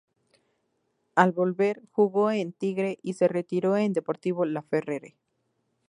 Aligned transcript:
Al 1.13 1.31
volver 1.31 1.83
jugó 1.91 2.31
en 2.31 2.53
Tigre 2.53 2.97
y 3.03 3.13
se 3.13 3.27
retiró 3.27 3.77
en 3.77 3.93
Deportivo 3.93 4.45
Laferrere. 4.45 5.15